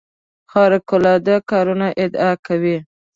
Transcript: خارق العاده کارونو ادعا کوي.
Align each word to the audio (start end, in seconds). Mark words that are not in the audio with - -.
خارق 0.51 0.87
العاده 0.97 1.35
کارونو 1.49 1.87
ادعا 2.03 2.31
کوي. 2.45 2.77